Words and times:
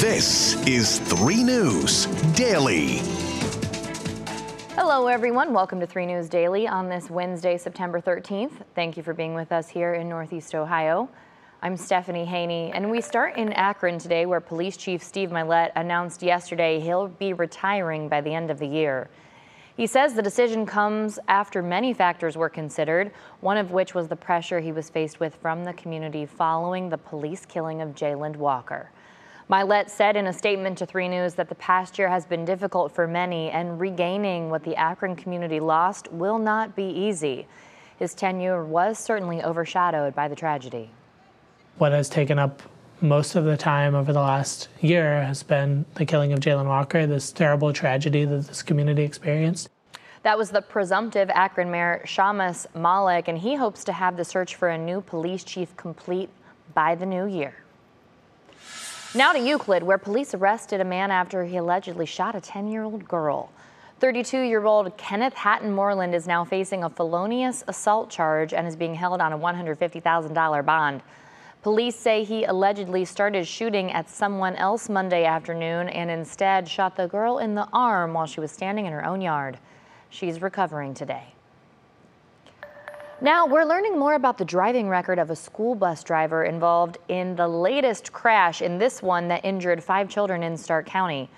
This 0.00 0.54
is 0.66 0.98
3 0.98 1.44
News 1.44 2.06
Daily. 2.32 3.02
Hello, 4.74 5.08
everyone. 5.08 5.52
Welcome 5.52 5.78
to 5.78 5.86
3 5.86 6.06
News 6.06 6.30
Daily 6.30 6.66
on 6.66 6.88
this 6.88 7.10
Wednesday, 7.10 7.58
September 7.58 8.00
13th. 8.00 8.64
Thank 8.74 8.96
you 8.96 9.02
for 9.02 9.12
being 9.12 9.34
with 9.34 9.52
us 9.52 9.68
here 9.68 9.92
in 9.92 10.08
Northeast 10.08 10.54
Ohio. 10.54 11.10
I'm 11.60 11.76
Stephanie 11.76 12.24
Haney, 12.24 12.72
and 12.72 12.90
we 12.90 13.02
start 13.02 13.36
in 13.36 13.52
Akron 13.52 13.98
today, 13.98 14.24
where 14.24 14.40
Police 14.40 14.78
Chief 14.78 15.02
Steve 15.02 15.28
Mylett 15.28 15.70
announced 15.76 16.22
yesterday 16.22 16.80
he'll 16.80 17.08
be 17.08 17.34
retiring 17.34 18.08
by 18.08 18.22
the 18.22 18.32
end 18.32 18.50
of 18.50 18.58
the 18.58 18.66
year. 18.66 19.10
He 19.76 19.86
says 19.86 20.14
the 20.14 20.22
decision 20.22 20.64
comes 20.64 21.18
after 21.28 21.62
many 21.62 21.92
factors 21.92 22.38
were 22.38 22.48
considered, 22.48 23.12
one 23.40 23.58
of 23.58 23.70
which 23.70 23.94
was 23.94 24.08
the 24.08 24.16
pressure 24.16 24.60
he 24.60 24.72
was 24.72 24.88
faced 24.88 25.20
with 25.20 25.34
from 25.34 25.64
the 25.64 25.74
community 25.74 26.24
following 26.24 26.88
the 26.88 26.96
police 26.96 27.44
killing 27.44 27.82
of 27.82 27.94
Jayland 27.94 28.36
Walker. 28.36 28.88
Mylett 29.50 29.90
said 29.90 30.14
in 30.14 30.28
a 30.28 30.32
statement 30.32 30.78
to 30.78 30.86
3 30.86 31.08
News 31.08 31.34
that 31.34 31.48
the 31.48 31.56
past 31.56 31.98
year 31.98 32.08
has 32.08 32.24
been 32.24 32.44
difficult 32.44 32.94
for 32.94 33.08
many 33.08 33.50
and 33.50 33.80
regaining 33.80 34.48
what 34.48 34.62
the 34.62 34.76
Akron 34.76 35.16
community 35.16 35.58
lost 35.58 36.06
will 36.12 36.38
not 36.38 36.76
be 36.76 36.84
easy. 36.84 37.48
His 37.98 38.14
tenure 38.14 38.64
was 38.64 38.96
certainly 38.96 39.42
overshadowed 39.42 40.14
by 40.14 40.28
the 40.28 40.36
tragedy. 40.36 40.92
What 41.78 41.90
has 41.90 42.08
taken 42.08 42.38
up 42.38 42.62
most 43.00 43.34
of 43.34 43.44
the 43.44 43.56
time 43.56 43.96
over 43.96 44.12
the 44.12 44.20
last 44.20 44.68
year 44.80 45.20
has 45.24 45.42
been 45.42 45.84
the 45.96 46.06
killing 46.06 46.32
of 46.32 46.38
Jayland 46.38 46.68
Walker, 46.68 47.04
this 47.04 47.32
terrible 47.32 47.72
tragedy 47.72 48.24
that 48.24 48.46
this 48.46 48.62
community 48.62 49.02
experienced. 49.02 49.68
That 50.22 50.38
was 50.38 50.50
the 50.50 50.62
presumptive 50.62 51.28
Akron 51.28 51.72
Mayor 51.72 52.02
Shammas 52.06 52.68
Malik, 52.76 53.26
and 53.26 53.36
he 53.36 53.56
hopes 53.56 53.82
to 53.82 53.92
have 53.94 54.16
the 54.16 54.24
search 54.24 54.54
for 54.54 54.68
a 54.68 54.78
new 54.78 55.00
police 55.00 55.42
chief 55.42 55.76
complete 55.76 56.30
by 56.72 56.94
the 56.94 57.06
new 57.06 57.26
year. 57.26 57.56
Now 59.12 59.32
to 59.32 59.40
Euclid, 59.40 59.82
where 59.82 59.98
police 59.98 60.34
arrested 60.34 60.80
a 60.80 60.84
man 60.84 61.10
after 61.10 61.44
he 61.44 61.56
allegedly 61.56 62.06
shot 62.06 62.36
a 62.36 62.40
10 62.40 62.68
year 62.68 62.84
old 62.84 63.08
girl. 63.08 63.50
32 63.98 64.42
year 64.42 64.64
old 64.64 64.96
Kenneth 64.96 65.34
Hatton 65.34 65.72
Moreland 65.72 66.14
is 66.14 66.28
now 66.28 66.44
facing 66.44 66.84
a 66.84 66.90
felonious 66.90 67.64
assault 67.66 68.08
charge 68.08 68.54
and 68.54 68.68
is 68.68 68.76
being 68.76 68.94
held 68.94 69.20
on 69.20 69.32
a 69.32 69.38
$150,000 69.38 70.64
bond. 70.64 71.02
Police 71.60 71.96
say 71.96 72.22
he 72.22 72.44
allegedly 72.44 73.04
started 73.04 73.48
shooting 73.48 73.90
at 73.90 74.08
someone 74.08 74.54
else 74.54 74.88
Monday 74.88 75.24
afternoon 75.24 75.88
and 75.88 76.08
instead 76.08 76.68
shot 76.68 76.96
the 76.96 77.08
girl 77.08 77.38
in 77.38 77.56
the 77.56 77.66
arm 77.72 78.14
while 78.14 78.26
she 78.26 78.38
was 78.38 78.52
standing 78.52 78.86
in 78.86 78.92
her 78.92 79.04
own 79.04 79.20
yard. 79.20 79.58
She's 80.08 80.40
recovering 80.40 80.94
today. 80.94 81.34
Now, 83.22 83.44
we're 83.44 83.66
learning 83.66 83.98
more 83.98 84.14
about 84.14 84.38
the 84.38 84.46
driving 84.46 84.88
record 84.88 85.18
of 85.18 85.28
a 85.28 85.36
school 85.36 85.74
bus 85.74 86.02
driver 86.02 86.44
involved 86.44 86.96
in 87.08 87.36
the 87.36 87.46
latest 87.46 88.14
crash 88.14 88.62
in 88.62 88.78
this 88.78 89.02
one 89.02 89.28
that 89.28 89.44
injured 89.44 89.84
five 89.84 90.08
children 90.08 90.42
in 90.42 90.56
Stark 90.56 90.86
County. 90.86 91.28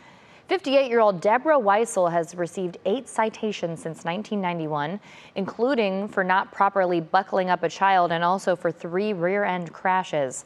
58 0.47 0.89
year 0.89 1.01
old 1.01 1.21
Deborah 1.21 1.59
Weissel 1.59 2.07
has 2.09 2.37
received 2.37 2.79
eight 2.85 3.09
citations 3.09 3.83
since 3.83 4.05
1991, 4.05 5.01
including 5.35 6.07
for 6.07 6.23
not 6.23 6.53
properly 6.53 7.01
buckling 7.01 7.51
up 7.51 7.65
a 7.65 7.69
child 7.69 8.13
and 8.13 8.23
also 8.23 8.55
for 8.55 8.71
three 8.71 9.13
rear 9.13 9.43
end 9.43 9.73
crashes. 9.73 10.45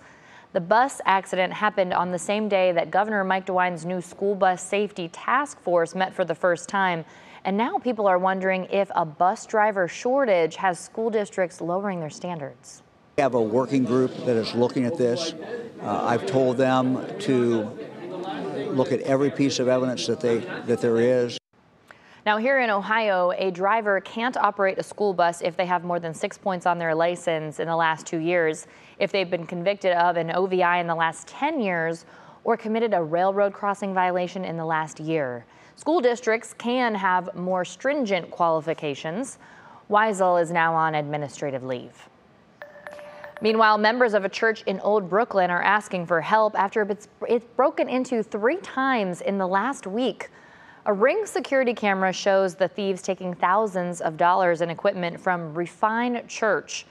The 0.52 0.60
bus 0.60 1.00
accident 1.04 1.52
happened 1.52 1.92
on 1.92 2.12
the 2.12 2.18
same 2.18 2.48
day 2.48 2.72
that 2.72 2.90
Governor 2.90 3.24
Mike 3.24 3.46
DeWine's 3.46 3.84
new 3.84 4.00
school 4.00 4.34
bus 4.34 4.62
safety 4.62 5.08
task 5.08 5.60
force 5.60 5.94
met 5.94 6.14
for 6.14 6.24
the 6.24 6.34
first 6.34 6.68
time. 6.68 7.04
And 7.44 7.56
now 7.56 7.78
people 7.78 8.06
are 8.06 8.18
wondering 8.18 8.64
if 8.70 8.90
a 8.94 9.04
bus 9.04 9.46
driver 9.46 9.86
shortage 9.86 10.56
has 10.56 10.78
school 10.78 11.10
districts 11.10 11.60
lowering 11.60 12.00
their 12.00 12.10
standards. 12.10 12.82
We 13.18 13.22
have 13.22 13.34
a 13.34 13.42
working 13.42 13.84
group 13.84 14.14
that 14.24 14.36
is 14.36 14.54
looking 14.54 14.84
at 14.84 14.96
this. 14.96 15.34
Uh, 15.82 16.04
I've 16.04 16.26
told 16.26 16.56
them 16.56 17.06
to 17.20 17.70
look 18.70 18.92
at 18.92 19.00
every 19.02 19.30
piece 19.30 19.58
of 19.58 19.68
evidence 19.68 20.06
that 20.06 20.20
they 20.20 20.38
that 20.66 20.80
there 20.80 20.98
is. 20.98 21.38
Now, 22.26 22.38
here 22.38 22.58
in 22.58 22.70
Ohio, 22.70 23.30
a 23.38 23.52
driver 23.52 24.00
can't 24.00 24.36
operate 24.36 24.78
a 24.78 24.82
school 24.82 25.14
bus 25.14 25.42
if 25.42 25.56
they 25.56 25.64
have 25.66 25.84
more 25.84 26.00
than 26.00 26.12
six 26.12 26.36
points 26.36 26.66
on 26.66 26.76
their 26.76 26.92
license 26.92 27.60
in 27.60 27.68
the 27.68 27.76
last 27.76 28.04
two 28.04 28.18
years, 28.18 28.66
if 28.98 29.12
they've 29.12 29.30
been 29.30 29.46
convicted 29.46 29.92
of 29.92 30.16
an 30.16 30.32
OVI 30.32 30.80
in 30.80 30.88
the 30.88 30.94
last 30.96 31.28
10 31.28 31.60
years, 31.60 32.04
or 32.42 32.56
committed 32.56 32.94
a 32.94 33.00
railroad 33.00 33.52
crossing 33.52 33.94
violation 33.94 34.44
in 34.44 34.56
the 34.56 34.64
last 34.64 34.98
year. 34.98 35.46
School 35.76 36.00
districts 36.00 36.52
can 36.52 36.96
have 36.96 37.32
more 37.36 37.64
stringent 37.64 38.28
qualifications. 38.32 39.38
Weissel 39.88 40.36
is 40.36 40.50
now 40.50 40.74
on 40.74 40.96
administrative 40.96 41.62
leave. 41.62 42.08
Meanwhile, 43.40 43.78
members 43.78 44.14
of 44.14 44.24
a 44.24 44.28
church 44.28 44.64
in 44.66 44.80
Old 44.80 45.08
Brooklyn 45.08 45.48
are 45.48 45.62
asking 45.62 46.06
for 46.06 46.20
help 46.20 46.58
after 46.58 46.82
it's, 46.82 47.06
it's 47.28 47.46
broken 47.54 47.88
into 47.88 48.24
three 48.24 48.56
times 48.56 49.20
in 49.20 49.38
the 49.38 49.46
last 49.46 49.86
week. 49.86 50.28
A 50.88 50.92
ring 50.92 51.26
security 51.26 51.74
camera 51.74 52.12
shows 52.12 52.54
the 52.54 52.68
thieves 52.68 53.02
taking 53.02 53.34
thousands 53.34 54.00
of 54.00 54.16
dollars 54.16 54.60
in 54.60 54.70
equipment 54.70 55.18
from 55.20 55.52
Refine 55.52 56.24
Church. 56.28 56.86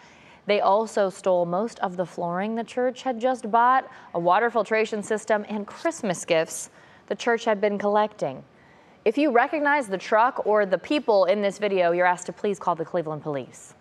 They 0.47 0.59
also 0.59 1.09
stole 1.09 1.45
most 1.45 1.79
of 1.79 1.95
the 1.95 2.05
flooring 2.05 2.55
the 2.55 2.63
church 2.65 3.03
had 3.03 3.21
just 3.21 3.49
bought, 3.49 3.89
a 4.13 4.19
water 4.19 4.51
filtration 4.51 5.01
system, 5.01 5.45
and 5.47 5.65
Christmas 5.65 6.25
gifts 6.25 6.71
the 7.07 7.15
church 7.15 7.45
had 7.45 7.61
been 7.61 7.77
collecting. 7.77 8.43
If 9.05 9.17
you 9.17 9.31
recognize 9.31 9.87
the 9.87 9.97
truck 9.97 10.45
or 10.45 10.65
the 10.65 10.77
people 10.77 11.23
in 11.23 11.41
this 11.41 11.57
video, 11.57 11.93
you're 11.93 12.05
asked 12.05 12.25
to 12.25 12.33
please 12.33 12.59
call 12.59 12.75
the 12.75 12.83
Cleveland 12.83 13.21
Police. 13.21 13.75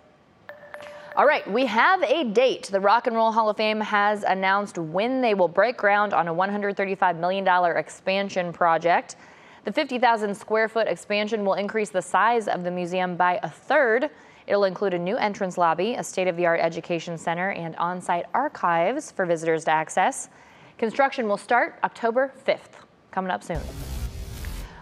All 1.17 1.27
right, 1.27 1.49
we 1.51 1.67
have 1.67 2.05
a 2.05 2.23
date. 2.23 2.69
The 2.71 2.81
Rock 2.81 3.09
and 3.09 3.17
Roll 3.17 3.33
Hall 3.33 3.51
of 3.51 3.57
Fame 3.57 3.81
has 3.81 4.23
announced 4.23 4.79
when 4.79 5.21
they 5.21 5.35
will 5.35 5.49
break 5.49 5.77
ground 5.77 6.15
on 6.15 6.29
a 6.29 6.35
$135 6.35 7.19
million 7.19 7.77
expansion 7.77 8.53
project. 8.53 9.17
The 9.65 9.73
50,000 9.73 10.35
square 10.35 10.69
foot 10.69 10.89
expansion 10.89 11.43
will 11.43 11.55
increase 11.55 11.89
the 11.89 12.03
size 12.03 12.49
of 12.49 12.65
the 12.65 12.71
museum 12.71 13.17
by 13.17 13.41
a 13.43 13.49
third. 13.49 14.11
It'll 14.47 14.65
include 14.65 14.93
a 14.93 14.99
new 14.99 15.17
entrance 15.17 15.57
lobby, 15.57 15.95
a 15.95 16.05
state 16.05 16.29
of 16.29 16.37
the 16.37 16.45
art 16.45 16.61
education 16.61 17.17
center, 17.17 17.51
and 17.53 17.75
on 17.77 18.03
site 18.03 18.27
archives 18.35 19.11
for 19.11 19.25
visitors 19.25 19.65
to 19.65 19.71
access. 19.71 20.29
Construction 20.77 21.27
will 21.27 21.39
start 21.39 21.79
October 21.83 22.31
5th, 22.47 22.85
coming 23.11 23.31
up 23.31 23.43
soon. 23.43 23.61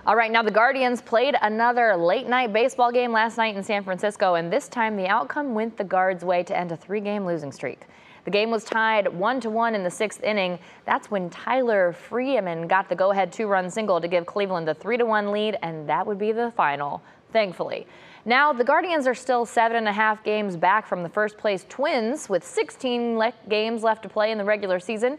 All 0.04 0.16
right, 0.16 0.32
now 0.32 0.42
the 0.42 0.50
Guardians 0.50 1.00
played 1.00 1.36
another 1.42 1.96
late 1.96 2.26
night 2.26 2.52
baseball 2.52 2.90
game 2.90 3.12
last 3.12 3.38
night 3.38 3.54
in 3.54 3.62
San 3.62 3.84
Francisco, 3.84 4.34
and 4.34 4.52
this 4.52 4.66
time 4.66 4.96
the 4.96 5.06
outcome 5.06 5.54
went 5.54 5.76
the 5.76 5.84
Guards' 5.84 6.24
way 6.24 6.42
to 6.42 6.58
end 6.58 6.72
a 6.72 6.76
three 6.76 7.00
game 7.00 7.24
losing 7.24 7.52
streak. 7.52 7.82
The 8.24 8.32
game 8.32 8.50
was 8.50 8.64
tied 8.64 9.06
1 9.06 9.40
to 9.42 9.50
1 9.50 9.76
in 9.76 9.84
the 9.84 9.90
sixth 9.90 10.20
inning. 10.24 10.58
That's 10.86 11.08
when 11.08 11.30
Tyler 11.30 11.92
Freeman 11.92 12.66
got 12.66 12.88
the 12.88 12.96
go 12.96 13.12
ahead 13.12 13.32
two 13.32 13.46
run 13.46 13.70
single 13.70 14.00
to 14.00 14.08
give 14.08 14.26
Cleveland 14.26 14.66
the 14.66 14.74
3 14.74 14.96
to 14.96 15.06
1 15.06 15.30
lead, 15.30 15.56
and 15.62 15.88
that 15.88 16.04
would 16.04 16.18
be 16.18 16.32
the 16.32 16.50
final, 16.56 17.00
thankfully. 17.32 17.86
Now, 18.24 18.52
the 18.52 18.64
Guardians 18.64 19.06
are 19.06 19.14
still 19.14 19.46
seven 19.46 19.76
and 19.76 19.86
a 19.86 19.92
half 19.92 20.24
games 20.24 20.56
back 20.56 20.84
from 20.84 21.04
the 21.04 21.08
first 21.08 21.38
place 21.38 21.64
Twins 21.68 22.28
with 22.28 22.44
16 22.44 23.16
le- 23.16 23.32
games 23.48 23.84
left 23.84 24.02
to 24.02 24.08
play 24.08 24.32
in 24.32 24.38
the 24.38 24.44
regular 24.44 24.80
season. 24.80 25.16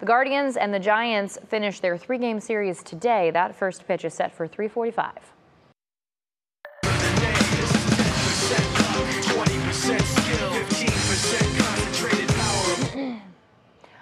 The 0.00 0.06
Guardians 0.06 0.56
and 0.56 0.74
the 0.74 0.80
Giants 0.80 1.38
finish 1.46 1.78
their 1.78 1.96
three-game 1.96 2.40
series 2.40 2.82
today. 2.82 3.30
That 3.30 3.54
first 3.54 3.86
pitch 3.86 4.04
is 4.04 4.12
set 4.12 4.34
for 4.34 4.48
345. 4.48 5.12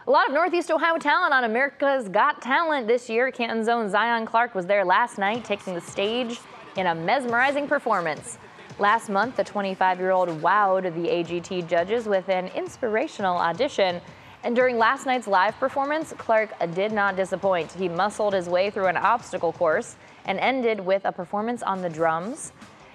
A 0.04 0.10
lot 0.10 0.28
of 0.28 0.34
Northeast 0.34 0.70
Ohio 0.70 0.96
talent 0.98 1.34
on 1.34 1.44
America's 1.44 2.08
Got 2.08 2.40
Talent 2.40 2.88
this 2.88 3.10
year. 3.10 3.30
Canton's 3.30 3.68
own 3.68 3.88
Zion 3.90 4.24
Clark 4.24 4.54
was 4.54 4.64
there 4.66 4.84
last 4.84 5.18
night, 5.18 5.44
taking 5.44 5.74
the 5.74 5.80
stage 5.80 6.40
in 6.76 6.86
a 6.86 6.94
mesmerizing 6.94 7.68
performance. 7.68 8.38
Last 8.78 9.10
month, 9.10 9.36
the 9.36 9.44
25 9.44 9.98
year 10.00 10.10
old 10.10 10.30
wowed 10.40 10.82
the 10.94 11.08
AGT 11.08 11.68
judges 11.68 12.06
with 12.06 12.28
an 12.30 12.48
inspirational 12.48 13.36
audition. 13.36 14.00
And 14.44 14.56
during 14.56 14.76
last 14.76 15.06
night's 15.06 15.28
live 15.28 15.56
performance, 15.60 16.12
Clark 16.18 16.50
did 16.74 16.90
not 16.90 17.14
disappoint. 17.14 17.70
He 17.72 17.88
muscled 17.88 18.34
his 18.34 18.48
way 18.48 18.70
through 18.70 18.86
an 18.86 18.96
obstacle 18.96 19.52
course 19.52 19.94
and 20.24 20.38
ended 20.40 20.80
with 20.80 21.04
a 21.04 21.12
performance 21.12 21.62
on 21.62 21.80
the 21.80 21.88
drums. 21.88 22.52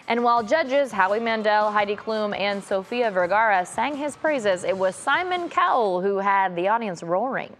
And 0.10 0.24
while 0.24 0.44
judges 0.44 0.92
Howie 0.92 1.20
Mandel, 1.20 1.72
Heidi 1.72 1.96
Klum, 1.96 2.38
and 2.38 2.64
Sofia 2.64 3.12
Vergara 3.12 3.66
sang 3.66 3.96
his 3.96 4.16
praises, 4.16 4.64
it 4.64 4.78
was 4.78 4.96
Simon 4.96 5.50
Cowell 5.50 6.02
who 6.02 6.18
had 6.18 6.56
the 6.56 6.68
audience 6.68 7.02
roaring. 7.02 7.56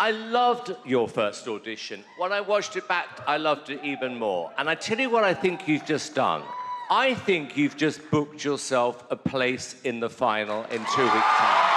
I 0.00 0.10
loved 0.10 0.74
your 0.84 1.06
first 1.06 1.46
audition. 1.46 2.02
When 2.18 2.32
I 2.32 2.40
watched 2.40 2.76
it 2.76 2.88
back, 2.88 3.20
I 3.26 3.36
loved 3.36 3.70
it 3.70 3.80
even 3.84 4.18
more. 4.18 4.50
And 4.58 4.70
I 4.70 4.74
tell 4.74 4.98
you 4.98 5.10
what 5.10 5.22
I 5.22 5.34
think 5.34 5.68
you've 5.68 5.84
just 5.84 6.14
done. 6.14 6.42
I 6.90 7.14
think 7.14 7.56
you've 7.56 7.76
just 7.76 8.10
booked 8.10 8.44
yourself 8.44 9.04
a 9.10 9.16
place 9.16 9.80
in 9.82 10.00
the 10.00 10.10
final 10.10 10.62
in 10.64 10.84
two 10.94 11.02
weeks' 11.02 11.36
time. 11.38 11.75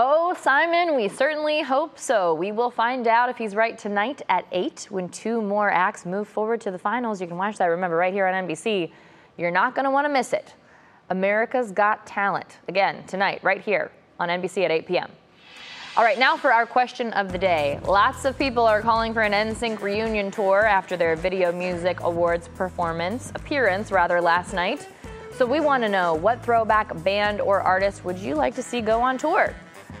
Oh, 0.00 0.32
Simon, 0.40 0.94
we 0.94 1.08
certainly 1.08 1.60
hope 1.60 1.98
so. 1.98 2.32
We 2.32 2.52
will 2.52 2.70
find 2.70 3.08
out 3.08 3.30
if 3.30 3.36
he's 3.36 3.56
right 3.56 3.76
tonight 3.76 4.22
at 4.28 4.46
8 4.52 4.86
when 4.90 5.08
two 5.08 5.42
more 5.42 5.72
acts 5.72 6.06
move 6.06 6.28
forward 6.28 6.60
to 6.60 6.70
the 6.70 6.78
finals. 6.78 7.20
You 7.20 7.26
can 7.26 7.36
watch 7.36 7.58
that, 7.58 7.64
remember, 7.64 7.96
right 7.96 8.12
here 8.12 8.24
on 8.28 8.46
NBC. 8.46 8.92
You're 9.36 9.50
not 9.50 9.74
going 9.74 9.86
to 9.86 9.90
want 9.90 10.04
to 10.04 10.08
miss 10.08 10.32
it. 10.32 10.54
America's 11.10 11.72
Got 11.72 12.06
Talent. 12.06 12.58
Again, 12.68 13.02
tonight, 13.08 13.42
right 13.42 13.60
here 13.60 13.90
on 14.20 14.28
NBC 14.28 14.64
at 14.64 14.70
8 14.70 14.86
p.m. 14.86 15.10
All 15.96 16.04
right, 16.04 16.16
now 16.16 16.36
for 16.36 16.52
our 16.52 16.64
question 16.64 17.12
of 17.14 17.32
the 17.32 17.38
day. 17.38 17.80
Lots 17.84 18.24
of 18.24 18.38
people 18.38 18.62
are 18.62 18.80
calling 18.80 19.12
for 19.12 19.22
an 19.22 19.32
NSYNC 19.32 19.82
reunion 19.82 20.30
tour 20.30 20.64
after 20.64 20.96
their 20.96 21.16
Video 21.16 21.50
Music 21.50 21.98
Awards 22.02 22.46
performance, 22.46 23.32
appearance 23.34 23.90
rather, 23.90 24.20
last 24.20 24.54
night. 24.54 24.86
So 25.34 25.44
we 25.44 25.58
want 25.58 25.82
to 25.82 25.88
know 25.88 26.14
what 26.14 26.40
throwback 26.44 27.02
band 27.02 27.40
or 27.40 27.60
artist 27.60 28.04
would 28.04 28.16
you 28.16 28.36
like 28.36 28.54
to 28.54 28.62
see 28.62 28.80
go 28.80 29.00
on 29.00 29.18
tour? 29.18 29.52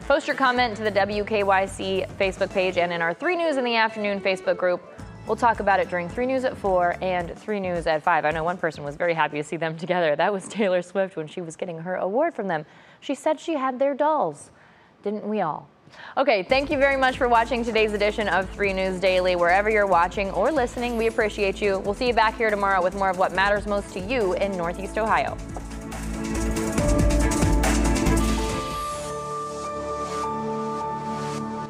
Post 0.08 0.26
your 0.26 0.36
comment 0.36 0.74
to 0.78 0.82
the 0.82 0.90
WKYC 0.90 2.08
Facebook 2.16 2.50
page 2.50 2.78
and 2.78 2.94
in 2.94 3.02
our 3.02 3.12
3 3.12 3.36
News 3.36 3.58
in 3.58 3.64
the 3.64 3.76
Afternoon 3.76 4.22
Facebook 4.22 4.56
group. 4.56 4.82
We'll 5.26 5.36
talk 5.36 5.60
about 5.60 5.80
it 5.80 5.90
during 5.90 6.08
3 6.08 6.24
News 6.24 6.46
at 6.46 6.56
4 6.56 6.96
and 7.02 7.38
3 7.38 7.60
News 7.60 7.86
at 7.86 8.02
5. 8.02 8.24
I 8.24 8.30
know 8.30 8.42
one 8.42 8.56
person 8.56 8.84
was 8.84 8.96
very 8.96 9.12
happy 9.12 9.36
to 9.36 9.44
see 9.44 9.58
them 9.58 9.76
together. 9.76 10.16
That 10.16 10.32
was 10.32 10.48
Taylor 10.48 10.80
Swift 10.80 11.18
when 11.18 11.26
she 11.26 11.42
was 11.42 11.56
getting 11.56 11.80
her 11.80 11.96
award 11.96 12.34
from 12.34 12.48
them. 12.48 12.64
She 13.00 13.14
said 13.14 13.38
she 13.38 13.52
had 13.52 13.78
their 13.78 13.92
dolls. 13.92 14.50
Didn't 15.02 15.28
we 15.28 15.42
all? 15.42 15.68
Okay, 16.16 16.42
thank 16.42 16.70
you 16.70 16.78
very 16.78 16.96
much 16.96 17.18
for 17.18 17.28
watching 17.28 17.62
today's 17.62 17.92
edition 17.92 18.28
of 18.28 18.48
3 18.48 18.72
News 18.72 19.00
Daily. 19.00 19.36
Wherever 19.36 19.68
you're 19.68 19.86
watching 19.86 20.30
or 20.30 20.50
listening, 20.50 20.96
we 20.96 21.08
appreciate 21.08 21.60
you. 21.60 21.80
We'll 21.80 21.92
see 21.92 22.06
you 22.06 22.14
back 22.14 22.34
here 22.38 22.48
tomorrow 22.48 22.82
with 22.82 22.94
more 22.94 23.10
of 23.10 23.18
what 23.18 23.34
matters 23.34 23.66
most 23.66 23.92
to 23.92 24.00
you 24.00 24.32
in 24.36 24.56
Northeast 24.56 24.96
Ohio. 24.96 25.36